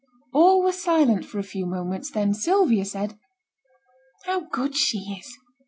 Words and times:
All 0.33 0.63
were 0.63 0.71
silent 0.71 1.25
for 1.25 1.37
a 1.37 1.43
few 1.43 1.67
moments, 1.67 2.09
then 2.09 2.33
Sylvia 2.33 2.85
said 2.85 3.19
'How 4.25 4.47
good 4.49 4.75
she 4.75 4.97
is!' 4.97 5.37